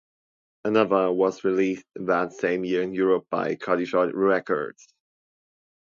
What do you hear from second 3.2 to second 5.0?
by Cutty Shark Records.